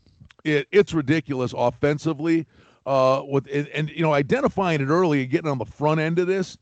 [0.45, 2.47] it, it's ridiculous offensively.
[2.87, 6.19] Uh, with and, and you know identifying it early and getting on the front end
[6.19, 6.57] of this,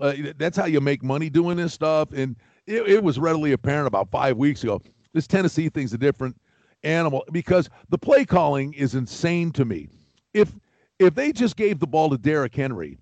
[0.00, 2.12] uh, that's how you make money doing this stuff.
[2.12, 4.82] And it, it was readily apparent about five weeks ago.
[5.12, 6.36] This Tennessee thing's a different
[6.82, 9.88] animal because the play calling is insane to me.
[10.34, 10.52] If
[10.98, 12.98] if they just gave the ball to Derrick Henry,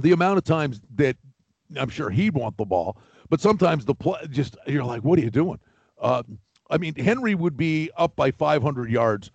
[0.00, 1.16] the amount of times that
[1.76, 2.98] I'm sure he'd want the ball,
[3.28, 5.58] but sometimes the play just you're like, what are you doing?
[6.00, 6.22] Uh,
[6.70, 9.30] I mean, Henry would be up by 500 yards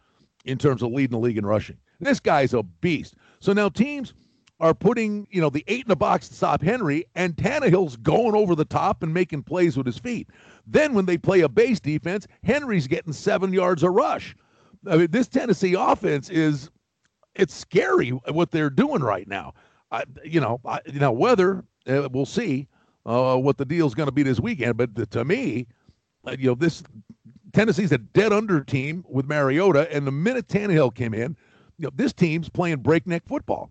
[0.46, 1.78] in terms of leading the league in rushing.
[2.00, 3.16] This guy's a beast.
[3.40, 4.14] So now teams
[4.60, 8.36] are putting, you know, the eight in the box to stop Henry, and Tannehill's going
[8.36, 10.30] over the top and making plays with his feet.
[10.66, 14.36] Then when they play a base defense, Henry's getting seven yards a rush.
[14.90, 16.70] I mean, this Tennessee offense is
[17.36, 19.54] it's scary what they're doing right now.
[19.92, 22.68] I, you know, I, you know, whether uh, we'll see
[23.06, 24.78] uh, what the deal's going to be this weekend.
[24.78, 25.68] But the, to me,
[26.26, 26.82] uh, you know, this
[27.54, 31.36] Tennessee's a dead under team with Mariota, and the minute Tannehill came in,
[31.78, 33.70] you know, this team's playing breakneck football.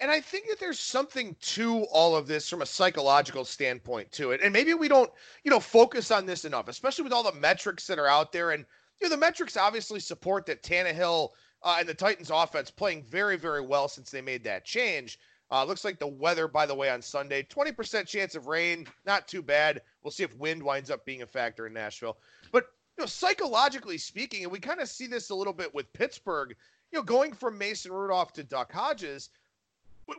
[0.00, 4.32] And I think that there's something to all of this from a psychological standpoint to
[4.32, 4.40] it.
[4.42, 5.10] And maybe we don't,
[5.42, 8.50] you know, focus on this enough, especially with all the metrics that are out there.
[8.50, 8.66] And,
[9.00, 11.30] you know, the metrics obviously support that Tannehill
[11.62, 15.18] uh, and the Titans offense playing very, very well since they made that change.
[15.50, 19.28] Uh, looks like the weather, by the way, on Sunday 20% chance of rain, not
[19.28, 19.80] too bad.
[20.02, 22.18] We'll see if wind winds up being a factor in Nashville.
[22.52, 22.66] But
[22.98, 26.54] you know, psychologically speaking, and we kind of see this a little bit with Pittsburgh,
[26.90, 29.30] you know, going from Mason Rudolph to Duck Hodges,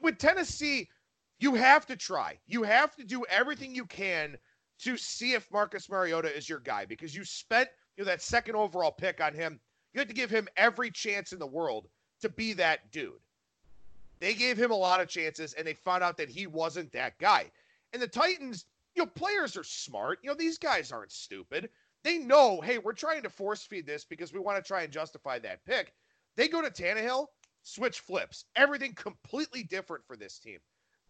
[0.01, 0.89] with, Tennessee,
[1.39, 2.37] you have to try.
[2.45, 4.37] You have to do everything you can
[4.79, 8.55] to see if Marcus Mariota is your guy because you spent you know that second
[8.55, 9.59] overall pick on him.
[9.93, 11.87] You have to give him every chance in the world
[12.21, 13.13] to be that dude.
[14.19, 17.17] They gave him a lot of chances and they found out that he wasn't that
[17.19, 17.51] guy.
[17.93, 20.19] And the Titans, you know, players are smart.
[20.21, 21.69] You know, these guys aren't stupid.
[22.03, 24.93] They know, hey, we're trying to force feed this because we want to try and
[24.93, 25.93] justify that pick.
[26.35, 27.27] They go to Tannehill,
[27.67, 30.59] switch flips, everything completely different for this team.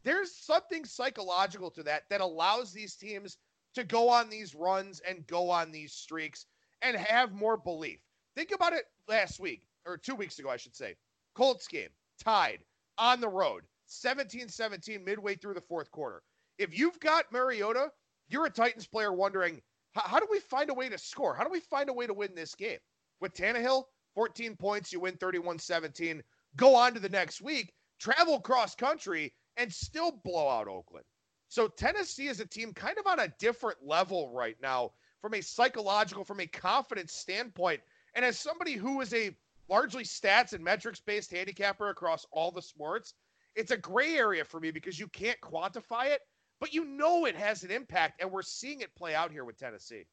[0.04, 3.38] There's something psychological to that that allows these teams
[3.76, 6.46] to go on these runs and go on these streaks
[6.82, 8.00] and have more belief.
[8.36, 10.96] Think about it last week, or two weeks ago, I should say.
[11.36, 11.90] Colts game,
[12.24, 12.60] tied
[12.98, 16.24] on the road, 17 17 midway through the fourth quarter.
[16.58, 17.92] If you've got Mariota,
[18.30, 19.62] you're a Titans player wondering,
[19.94, 21.36] how do we find a way to score?
[21.36, 22.80] How do we find a way to win this game?
[23.20, 23.84] With Tannehill,
[24.16, 26.24] 14 points, you win 31 17,
[26.58, 31.06] go on to the next week, travel cross country, and still blow out Oakland.
[31.50, 34.92] So Tennessee is a team kind of on a different level right now
[35.22, 37.80] from a psychological, from a confidence standpoint.
[38.16, 39.36] And as somebody who is a
[39.70, 43.14] largely stats and metrics based handicapper across all the sports,
[43.56, 46.22] it's a gray area for me because you can't quantify it,
[46.60, 49.58] but you know it has an impact, and we're seeing it play out here with
[49.58, 50.06] Tennessee.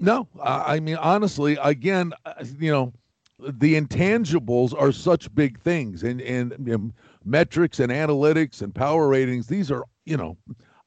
[0.00, 2.92] No, I mean honestly, again, uh, you know,
[3.38, 6.90] the intangibles are such big things, and and know,
[7.24, 9.46] metrics and analytics and power ratings.
[9.46, 10.36] These are you know,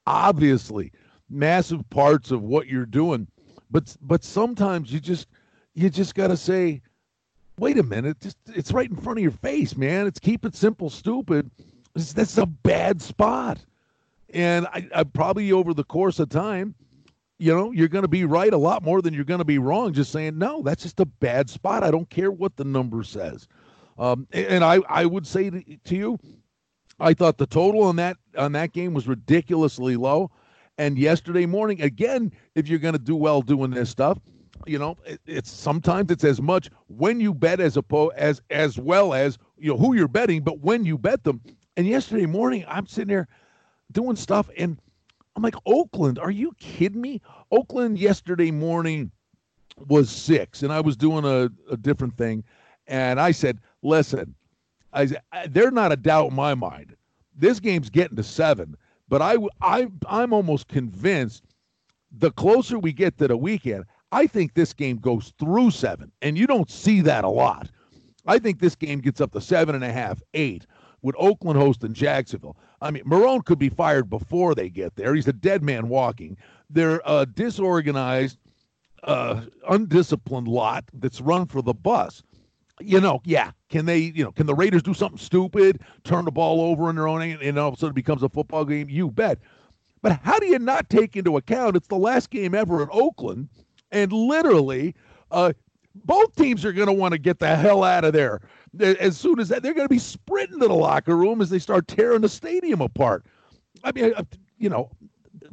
[0.06, 0.92] obviously
[1.28, 3.26] massive parts of what you're doing,
[3.70, 5.28] but but sometimes you just
[5.74, 6.80] you just got to say,
[7.58, 10.06] wait a minute, just it's right in front of your face, man.
[10.06, 11.50] It's keep it simple, stupid.
[11.94, 13.64] It's, that's a bad spot,
[14.30, 16.74] and I, I probably over the course of time,
[17.38, 19.58] you know, you're going to be right a lot more than you're going to be
[19.58, 19.92] wrong.
[19.92, 21.84] Just saying, no, that's just a bad spot.
[21.84, 23.46] I don't care what the number says.
[23.96, 26.18] Um, and I, I would say to, you,
[27.00, 30.30] I thought the total on that on that game was ridiculously low.
[30.78, 34.18] And yesterday morning, again, if you're going to do well doing this stuff,
[34.66, 38.78] you know, it, it's sometimes it's as much when you bet as opposed as as
[38.78, 41.40] well as you know who you're betting, but when you bet them.
[41.76, 43.28] And yesterday morning, I'm sitting there
[43.92, 44.80] doing stuff, and
[45.38, 47.20] I'm like, Oakland, are you kidding me?
[47.52, 49.12] Oakland yesterday morning
[49.86, 52.42] was six, and I was doing a, a different thing,
[52.88, 54.34] and I said, listen,
[54.92, 55.16] I,
[55.48, 56.96] they're not a doubt in my mind.
[57.36, 58.76] This game's getting to seven,
[59.08, 61.44] but I, I, I'm almost convinced
[62.10, 66.36] the closer we get to the weekend, I think this game goes through seven, and
[66.36, 67.70] you don't see that a lot.
[68.26, 70.66] I think this game gets up to seven and a half, eight,
[71.02, 72.56] with Oakland hosting Jacksonville.
[72.80, 75.14] I mean, Marrone could be fired before they get there.
[75.14, 76.36] He's a dead man walking.
[76.70, 78.38] They're a disorganized,
[79.04, 82.22] uh, undisciplined lot that's run for the bus.
[82.80, 83.52] You know, yeah.
[83.70, 86.96] Can they, you know, can the Raiders do something stupid, turn the ball over in
[86.96, 88.88] their own, and all of a sudden it becomes a football game?
[88.88, 89.38] You bet.
[90.00, 93.48] But how do you not take into account it's the last game ever in Oakland?
[93.90, 94.94] And literally,
[95.30, 95.52] uh,
[96.04, 98.40] both teams are going to want to get the hell out of there
[98.80, 99.62] as soon as that.
[99.62, 102.80] They're going to be sprinting to the locker room as they start tearing the stadium
[102.80, 103.24] apart.
[103.84, 104.24] I mean, uh,
[104.58, 104.90] you know,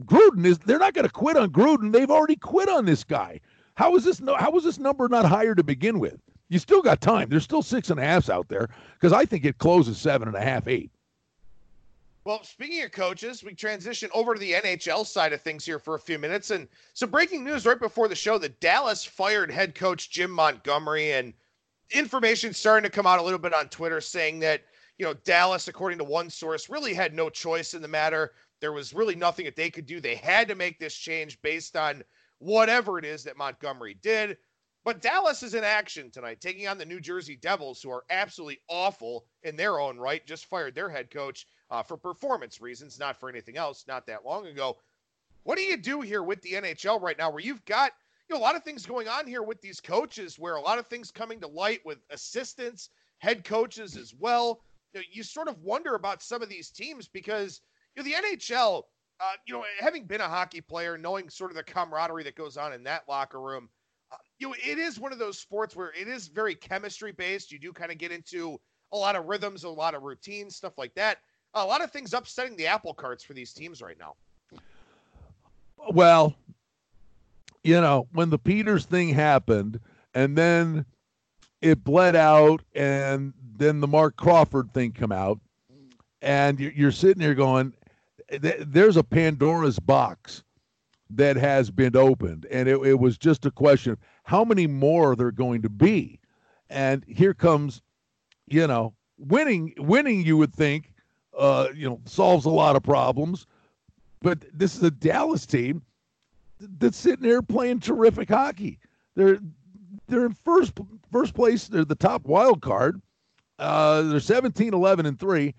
[0.05, 0.57] Gruden is.
[0.59, 1.91] They're not going to quit on Gruden.
[1.91, 3.39] They've already quit on this guy.
[3.75, 4.21] How is this?
[4.37, 6.19] How was this number not higher to begin with?
[6.49, 7.29] You still got time.
[7.29, 10.37] There's still six and a halfs out there because I think it closes seven and
[10.37, 10.91] a half, eight.
[12.25, 15.93] Well, speaking of coaches, we transition over to the NHL side of things here for
[15.93, 16.49] a few minutes.
[16.49, 21.13] And so, breaking news right before the show that Dallas fired head coach Jim Montgomery,
[21.13, 21.33] and
[21.91, 24.63] information starting to come out a little bit on Twitter saying that,
[24.97, 28.33] you know, Dallas, according to one source, really had no choice in the matter.
[28.61, 29.99] there was really nothing that they could do.
[29.99, 32.03] They had to make this change based on
[32.39, 34.37] whatever it is that Montgomery did.
[34.85, 38.59] But Dallas is in action tonight, taking on the New Jersey Devils, who are absolutely
[38.69, 40.25] awful in their own right.
[40.25, 44.25] Just fired their head coach uh, for performance reasons, not for anything else, not that
[44.25, 44.77] long ago.
[45.43, 47.91] What do you do here with the NHL right now, where you've got
[48.27, 50.79] you know a lot of things going on here with these coaches, where a lot
[50.79, 54.61] of things coming to light with assistants, head coaches as well.
[54.93, 57.61] You, know, you sort of wonder about some of these teams because
[57.95, 58.83] you know the NHL.
[59.21, 62.57] Uh, you know, having been a hockey player, knowing sort of the camaraderie that goes
[62.57, 63.69] on in that locker room,
[64.11, 67.49] uh, you know, it is one of those sports where it is very chemistry based.
[67.49, 68.59] You do kind of get into
[68.91, 71.19] a lot of rhythms, a lot of routines, stuff like that.
[71.53, 74.15] A lot of things upsetting the apple carts for these teams right now.
[75.91, 76.35] Well,
[77.65, 79.79] you know, when the Peters thing happened
[80.13, 80.85] and then
[81.61, 85.39] it bled out and then the Marc Crawford thing come out
[86.21, 87.73] and you're sitting there going,
[88.29, 90.43] there's a Pandora's box
[91.09, 95.15] that has been opened, and it, it was just a question of how many more
[95.15, 96.19] there are going to be.
[96.69, 97.81] And here comes,
[98.47, 99.73] you know, winning.
[99.77, 100.93] Winning, you would think,
[101.37, 103.45] uh, you know, solves a lot of problems.
[104.21, 105.83] But this is a Dallas team
[106.59, 108.79] that's sitting there playing terrific hockey.
[109.15, 109.39] They're
[110.07, 110.73] they're in first
[111.11, 111.67] first place.
[111.67, 113.01] They're the top wild card.
[113.57, 115.55] Uh, they're 17, 11, and three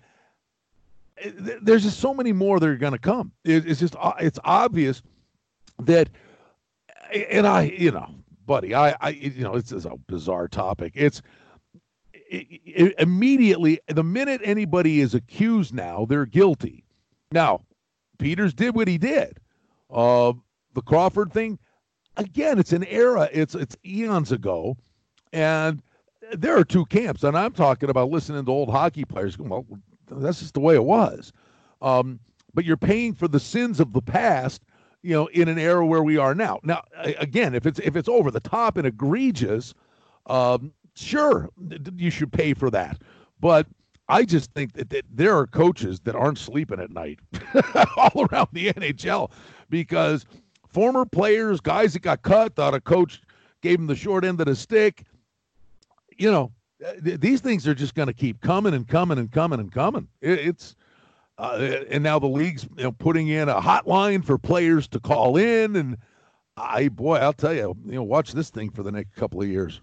[1.61, 3.31] there's just so many more that are going to come.
[3.43, 5.01] it's just uh, it's obvious
[5.79, 6.09] that,
[7.13, 8.09] and I, you know,
[8.45, 10.93] buddy, I, I, you know, it's, it's a bizarre topic.
[10.95, 11.21] It's
[12.13, 16.83] it, it, immediately the minute anybody is accused now, they're guilty.
[17.31, 17.61] Now,
[18.19, 19.39] Peters did what he did.
[19.89, 20.33] Uh,
[20.77, 21.57] the Crawford thing,
[22.17, 23.27] again, it's an era.
[23.33, 24.77] It's it's eons ago,
[25.33, 25.81] and
[26.33, 29.39] there are two camps, and I'm talking about listening to old hockey players.
[29.39, 29.65] Well,
[30.07, 31.33] that's just the way it was.
[31.81, 32.19] Um,
[32.53, 34.61] but you're paying for the sins of the past,
[35.01, 36.59] you know, in an era where we are now.
[36.61, 36.83] Now,
[37.17, 39.73] again, if it's if it's over the top and egregious,
[40.27, 41.49] um, sure,
[41.95, 43.01] you should pay for that.
[43.39, 43.65] But
[44.09, 47.17] I just think that, that there are coaches that aren't sleeping at night
[47.97, 49.31] all around the NHL
[49.69, 50.25] because
[50.69, 53.21] former players, guys that got cut, thought a coach
[53.61, 55.03] gave them the short end of the stick.
[56.17, 56.51] You know,
[56.85, 60.07] uh, these things are just going to keep coming and coming and coming and coming.
[60.21, 60.75] it's
[61.39, 65.37] uh, and now the league's you know, putting in a hotline for players to call
[65.37, 65.97] in, and
[66.55, 69.47] I boy, I'll tell you, you know, watch this thing for the next couple of
[69.47, 69.81] years.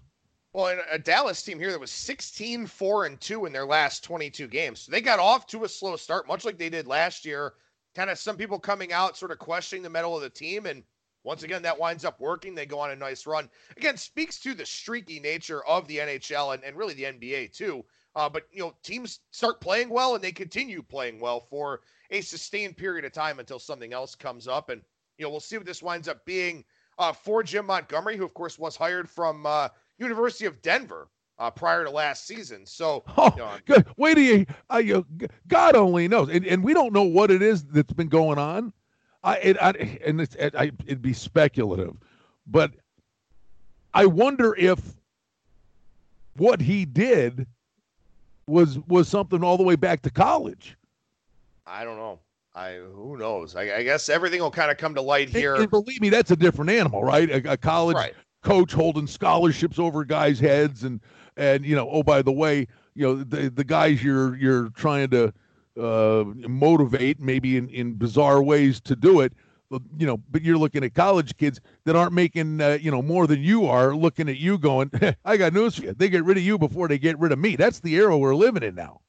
[0.51, 4.47] Well, a Dallas team here that was 16 4 and 2 in their last 22
[4.47, 4.81] games.
[4.81, 7.53] So they got off to a slow start, much like they did last year.
[7.95, 10.65] Kind of some people coming out, sort of questioning the mettle of the team.
[10.65, 10.83] And
[11.23, 12.53] once again, that winds up working.
[12.53, 13.49] They go on a nice run.
[13.77, 17.83] Again, speaks to the streaky nature of the NHL and, and really the NBA too.
[18.15, 21.81] Uh, but you know, teams start playing well and they continue playing well for
[22.11, 24.69] a sustained period of time until something else comes up.
[24.69, 24.81] And
[25.17, 26.63] you know, we'll see what this winds up being
[26.97, 31.51] uh, for Jim Montgomery, who of course was hired from uh, University of Denver uh,
[31.51, 32.65] prior to last season.
[32.65, 33.85] So, oh, you know, good.
[33.97, 35.05] Wait till you, uh, you,
[35.47, 38.73] God only knows, and, and we don't know what it is that's been going on.
[39.23, 39.71] I, it, I
[40.05, 41.95] and it's, it, I, it'd be speculative,
[42.47, 42.71] but
[43.93, 44.79] I wonder if
[46.37, 47.47] what he did
[48.47, 50.77] was was something all the way back to college.
[51.65, 52.19] I don't know.
[52.53, 53.55] I who knows?
[53.55, 55.53] I, I guess everything will kind of come to light here.
[55.53, 57.29] And, and believe me, that's a different animal, right?
[57.29, 58.13] A, a college right.
[58.43, 61.01] coach holding scholarships over guys' heads, and
[61.37, 65.09] and you know, oh by the way, you know the the guys you're you're trying
[65.09, 65.33] to
[65.79, 69.33] uh, motivate, maybe in, in bizarre ways to do it.
[69.97, 73.27] You know, but you're looking at college kids that aren't making, uh, you know, more
[73.27, 74.91] than you are, looking at you going,
[75.25, 75.93] I got news for you.
[75.93, 77.55] They get rid of you before they get rid of me.
[77.55, 79.01] That's the era we're living in now.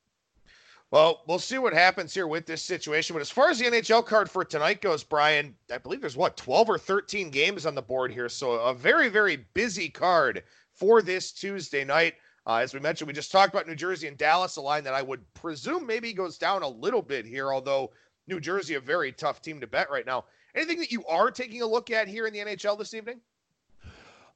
[0.90, 3.14] Well, we'll see what happens here with this situation.
[3.14, 6.36] But as far as the NHL card for tonight goes, Brian, I believe there's what,
[6.36, 8.28] 12 or 13 games on the board here.
[8.28, 10.44] So a very, very busy card
[10.76, 12.14] for this Tuesday night.
[12.46, 14.94] Uh, as we mentioned, we just talked about New Jersey and Dallas, a line that
[14.94, 17.90] I would presume maybe goes down a little bit here, although
[18.28, 20.24] New Jersey, a very tough team to bet right now.
[20.54, 23.20] Anything that you are taking a look at here in the NHL this evening?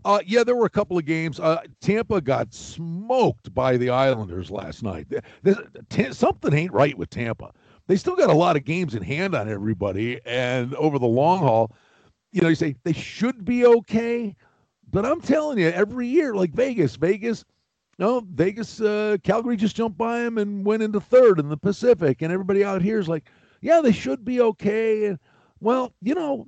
[0.04, 1.38] Uh, yeah, there were a couple of games.
[1.38, 5.06] Uh, Tampa got smoked by the Islanders last night.
[5.90, 7.52] T- something ain't right with Tampa.
[7.86, 11.40] They still got a lot of games in hand on everybody, and over the long
[11.40, 11.72] haul,
[12.32, 14.36] you know, you say they should be okay,
[14.90, 17.44] but I'm telling you, every year, like Vegas, Vegas–
[17.98, 22.22] no, Vegas, uh, Calgary just jumped by them and went into third in the Pacific,
[22.22, 23.28] and everybody out here is like,
[23.60, 25.04] yeah, they should be okay.
[25.04, 25.18] And
[25.60, 26.46] well, you know,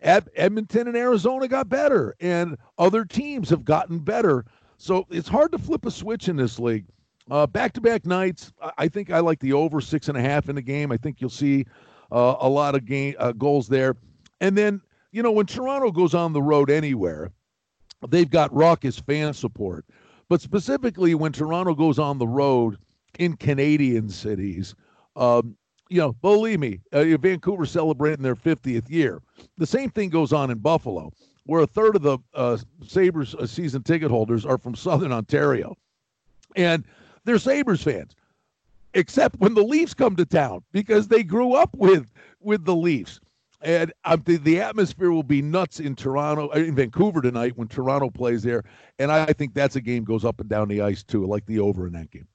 [0.00, 4.44] Ed- Edmonton and Arizona got better, and other teams have gotten better.
[4.76, 6.86] So it's hard to flip a switch in this league.
[7.30, 8.52] Uh, back-to-back nights.
[8.76, 10.90] I think I like the over six and a half in the game.
[10.90, 11.64] I think you'll see
[12.10, 13.94] uh, a lot of game uh, goals there.
[14.40, 14.80] And then,
[15.12, 17.30] you know, when Toronto goes on the road anywhere,
[18.08, 19.84] they've got raucous fan support.
[20.28, 22.78] But specifically, when Toronto goes on the road
[23.18, 24.74] in Canadian cities,
[25.16, 25.56] um,
[25.88, 29.22] you know, believe me, uh, Vancouver celebrating their 50th year.
[29.56, 31.12] The same thing goes on in Buffalo,
[31.44, 35.76] where a third of the uh, Sabres uh, season ticket holders are from Southern Ontario.
[36.56, 36.84] And
[37.24, 38.14] they're Sabres fans,
[38.94, 42.06] except when the Leafs come to town because they grew up with
[42.40, 43.20] with the Leafs.
[43.60, 47.66] And um, the, the atmosphere will be nuts in Toronto, uh, in Vancouver tonight when
[47.66, 48.62] Toronto plays there.
[48.98, 51.58] And I think that's a game goes up and down the ice too, like the
[51.58, 52.28] over in that game.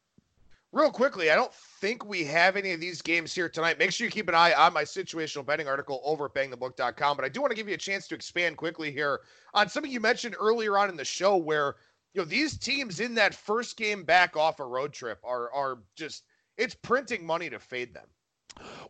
[0.74, 3.78] Real quickly, I don't think we have any of these games here tonight.
[3.78, 7.15] Make sure you keep an eye on my situational betting article over at bangthebook.com.
[7.15, 9.21] But I do want to give you a chance to expand quickly here
[9.53, 11.76] on something you mentioned earlier on in the show where
[12.15, 15.78] you know these teams in that first game back off a road trip are are
[15.95, 16.24] just
[16.57, 18.07] it's printing money to fade them.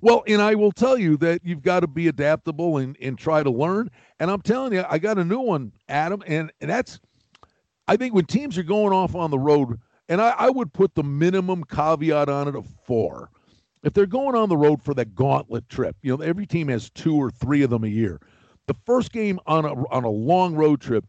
[0.02, 3.44] Well, and I will tell you that you've got to be adaptable and, and try
[3.44, 3.90] to learn.
[4.20, 7.00] And I'm telling you, I got a new one, Adam, and, and that's
[7.88, 10.96] I think when teams are going off on the road, and I, I would put
[10.96, 13.30] the minimum caveat on it of four.
[13.84, 16.90] If they're going on the road for that gauntlet trip, you know, every team has
[16.90, 18.22] two or three of them a year.
[18.68, 21.06] The first game on a on a long road trip,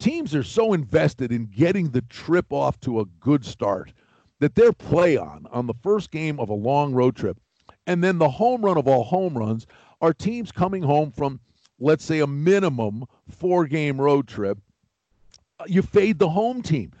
[0.00, 3.92] teams are so invested in getting the trip off to a good start
[4.40, 7.38] that their play on on the first game of a long road trip
[7.86, 9.66] and then the home run of all home runs
[10.00, 11.40] are teams coming home from,
[11.78, 14.58] let's say, a minimum four game road trip.
[15.58, 16.92] Uh, you fade the home team.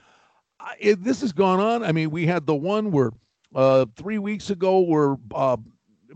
[0.78, 1.82] It, this has gone on.
[1.82, 3.10] I mean, we had the one where
[3.54, 5.56] uh, three weeks ago where uh,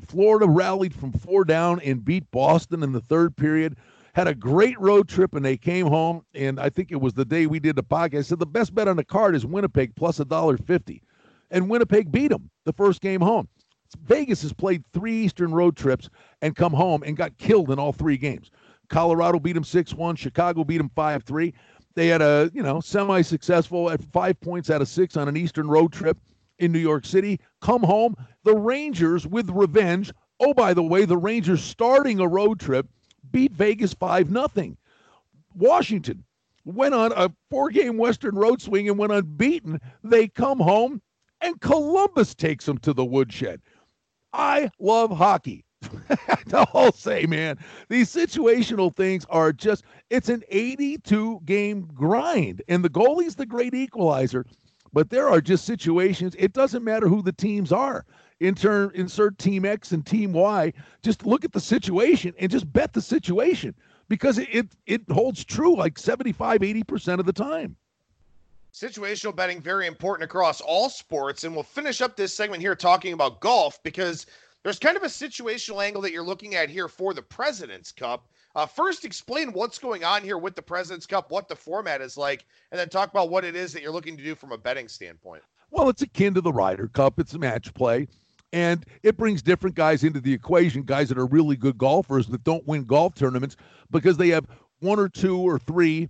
[0.06, 3.76] Florida rallied from four down and beat Boston in the third period.
[4.14, 6.24] Had a great road trip and they came home.
[6.34, 8.18] And I think it was the day we did the podcast.
[8.18, 11.02] I said the best bet on the card is Winnipeg plus a dollar fifty,
[11.50, 13.48] and Winnipeg beat them the first game home.
[13.94, 16.08] Vegas has played three Eastern road trips
[16.42, 18.50] and come home and got killed in all three games.
[18.88, 20.16] Colorado beat them 6 1.
[20.16, 21.54] Chicago beat them 5 3.
[21.94, 25.36] They had a, you know, semi successful at five points out of six on an
[25.36, 26.18] Eastern road trip
[26.58, 27.40] in New York City.
[27.60, 28.14] Come home.
[28.42, 30.12] The Rangers with revenge.
[30.40, 32.88] Oh, by the way, the Rangers starting a road trip
[33.30, 34.76] beat Vegas 5 0.
[35.54, 36.24] Washington
[36.64, 39.80] went on a four game Western road swing and went unbeaten.
[40.02, 41.00] They come home
[41.40, 43.60] and Columbus takes them to the woodshed.
[44.34, 45.64] I love hockey.
[46.52, 47.58] I'll say, man,
[47.88, 52.62] these situational things are just, it's an 82 game grind.
[52.68, 54.44] And the goalie's the great equalizer,
[54.92, 56.34] but there are just situations.
[56.38, 58.04] It doesn't matter who the teams are.
[58.40, 60.72] Insert, insert team X and team Y.
[61.02, 63.74] Just look at the situation and just bet the situation
[64.08, 67.76] because it, it, it holds true like 75, 80% of the time.
[68.74, 73.12] Situational betting very important across all sports, and we'll finish up this segment here talking
[73.12, 74.26] about golf because
[74.64, 78.26] there's kind of a situational angle that you're looking at here for the President's Cup.
[78.56, 82.16] Uh, first, explain what's going on here with the President's Cup, what the format is
[82.16, 84.58] like, and then talk about what it is that you're looking to do from a
[84.58, 85.44] betting standpoint.
[85.70, 87.20] Well, it's akin to the Ryder Cup.
[87.20, 88.08] It's a match play,
[88.52, 90.82] and it brings different guys into the equation.
[90.82, 93.56] Guys that are really good golfers that don't win golf tournaments
[93.92, 94.48] because they have
[94.80, 96.08] one or two or three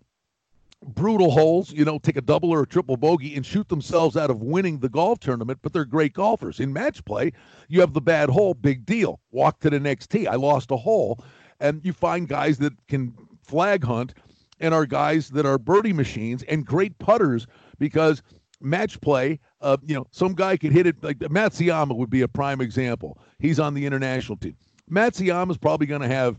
[0.87, 4.31] brutal holes, you know, take a double or a triple bogey and shoot themselves out
[4.31, 6.61] of winning the golf tournament, but they're great golfers.
[6.61, 7.33] In match play,
[7.69, 9.21] you have the bad hole, big deal.
[9.31, 10.27] Walk to the next tee.
[10.27, 11.23] I lost a hole.
[11.61, 14.15] And you find guys that can flag hunt
[14.61, 17.47] and are guys that are birdie machines and great putters
[17.79, 18.23] because
[18.61, 22.29] match play, uh, you know, some guy could hit it like Matsuyama would be a
[22.29, 23.19] prime example.
[23.39, 24.57] He's on the international team.
[24.91, 26.39] Matsuyama's probably going to have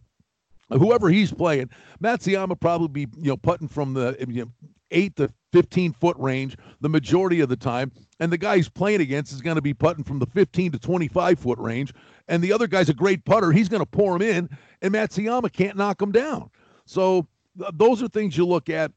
[0.70, 1.70] whoever he's playing,
[2.02, 4.52] Matsuyama probably be you know putting from the you know,
[4.92, 9.02] eight to fifteen foot range the majority of the time, and the guy he's playing
[9.02, 11.94] against is going to be putting from the fifteen to twenty five foot range,
[12.28, 13.52] and the other guy's a great putter.
[13.52, 14.50] He's going to pour him in,
[14.82, 16.50] and Matsuyama can't knock him down.
[16.86, 18.92] So th- those are things you look at,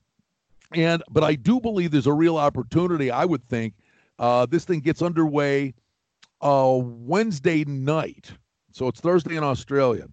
[0.72, 3.10] and but I do believe there's a real opportunity.
[3.10, 3.74] I would think
[4.18, 5.74] uh, this thing gets underway
[6.40, 8.30] uh, Wednesday night,
[8.72, 10.06] so it's Thursday in Australia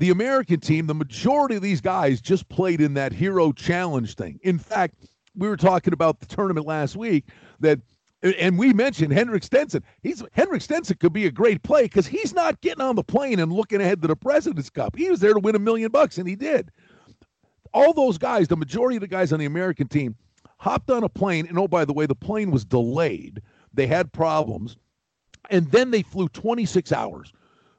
[0.00, 4.40] the American team, the majority of these guys just played in that hero challenge thing.
[4.42, 4.94] In fact,
[5.36, 7.26] we were talking about the tournament last week
[7.60, 7.78] that
[8.22, 9.82] and we mentioned Henrik Stenson.
[10.02, 13.38] He's Henrik Stenson could be a great play because he's not getting on the plane
[13.38, 14.96] and looking ahead to the President's Cup.
[14.96, 16.70] He was there to win a million bucks, and he did.
[17.74, 20.16] All those guys, the majority of the guys on the American team,
[20.58, 23.42] hopped on a plane, and oh, by the way, the plane was delayed.
[23.72, 24.76] They had problems,
[25.50, 27.32] and then they flew 26 hours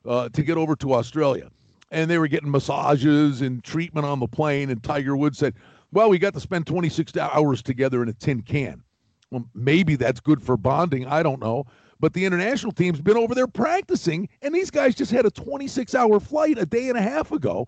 [0.06, 1.50] uh, to get over to Australia
[1.92, 4.70] and they were getting massages and treatment on the plane.
[4.70, 5.54] And Tiger Woods said,
[5.92, 8.84] Well, we got to spend 26 hours together in a tin can.
[9.30, 11.06] Well, maybe that's good for bonding.
[11.06, 11.66] I don't know.
[12.00, 15.94] but the international team's been over there practicing, and these guys just had a 26
[15.96, 17.68] hour flight a day and a half ago.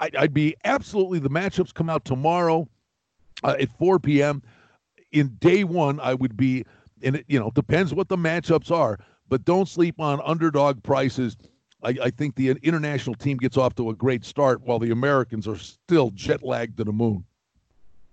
[0.00, 2.66] I, would be absolutely the matchups come out tomorrow
[3.44, 4.42] uh, at 4 p.m.
[5.12, 6.64] In day one, I would be,
[7.02, 8.98] and it you know depends what the matchups are,
[9.28, 11.36] but don't sleep on underdog prices.
[11.82, 15.48] I, I think the international team gets off to a great start while the Americans
[15.48, 17.24] are still jet lagged to the moon.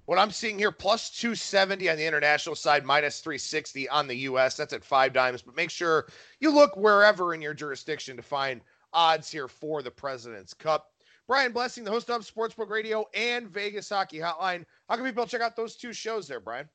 [0.05, 4.55] What I'm seeing here, plus 270 on the international side, minus 360 on the U.S.
[4.55, 5.41] That's at five dimes.
[5.41, 6.07] But make sure
[6.39, 8.61] you look wherever in your jurisdiction to find
[8.93, 10.93] odds here for the President's Cup.
[11.28, 14.63] Brian Blessing, the host of Sportsbook Radio and Vegas Hockey Hotline.
[14.88, 16.70] How can people check out those two shows there, Brian?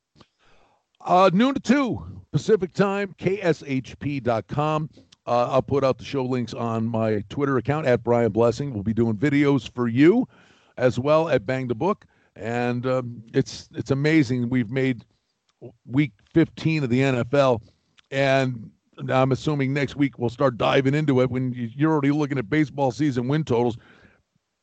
[1.01, 4.89] Uh, noon to 2 Pacific time, kshp.com.
[5.25, 8.73] Uh, I'll put out the show links on my Twitter account at Brian Blessing.
[8.73, 10.27] We'll be doing videos for you
[10.77, 12.05] as well at Bang the Book
[12.35, 14.49] and um, it's it's amazing.
[14.49, 15.05] We've made
[15.85, 17.61] week 15 of the NFL,
[18.11, 18.71] and
[19.09, 22.91] I'm assuming next week we'll start diving into it when you're already looking at baseball
[22.91, 23.77] season win totals.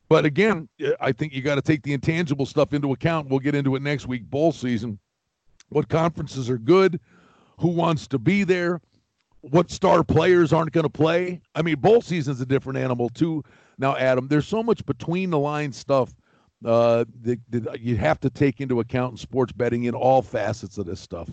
[0.09, 0.69] But again,
[1.01, 3.29] I think you got to take the intangible stuff into account.
[3.29, 4.25] We'll get into it next week.
[4.25, 4.99] Bowl season,
[5.69, 6.99] what conferences are good,
[7.61, 8.81] who wants to be there,
[9.43, 11.41] what star players aren't going to play.
[11.55, 13.43] I mean, bowl season's a different animal too.
[13.79, 16.15] Now, Adam, there's so much between the line stuff
[16.65, 20.77] uh, that, that you have to take into account in sports betting in all facets
[20.77, 21.31] of this stuff.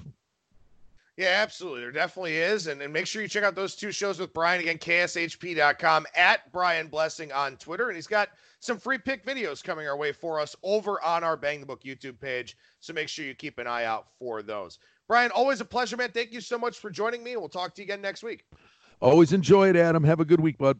[1.17, 1.81] Yeah, absolutely.
[1.81, 2.67] There definitely is.
[2.67, 6.51] And, and make sure you check out those two shows with Brian again, kshp.com at
[6.53, 7.87] Brian Blessing on Twitter.
[7.87, 8.29] And he's got
[8.59, 11.81] some free pick videos coming our way for us over on our Bang the Book
[11.83, 12.55] YouTube page.
[12.79, 14.77] So make sure you keep an eye out for those.
[15.07, 16.11] Brian, always a pleasure, man.
[16.11, 17.37] Thank you so much for joining me.
[17.37, 18.43] We'll talk to you again next week.
[18.99, 20.03] Always enjoy it, Adam.
[20.03, 20.77] Have a good week, bud.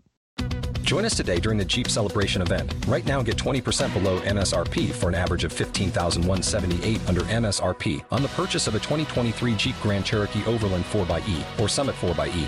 [0.82, 2.74] Join us today during the Jeep Celebration event.
[2.88, 8.30] Right now, get 20% below MSRP for an average of 15178 under MSRP on the
[8.30, 12.48] purchase of a 2023 Jeep Grand Cherokee Overland 4xE or Summit 4xE.